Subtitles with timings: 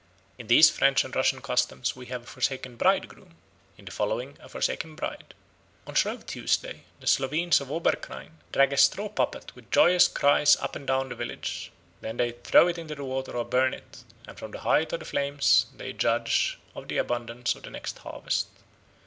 [0.39, 3.35] In these French and Russian customs we have a forsaken bridegroom,
[3.77, 5.35] in the following a forsaken bride.
[5.85, 10.75] On Shrove Tuesday the Slovenes of Oberkrain drag a straw puppet with joyous cries up
[10.75, 14.39] and down the village; then they throw it into the water or burn it, and
[14.39, 18.47] from the height of the flames they judge of the abundance of the next harvest.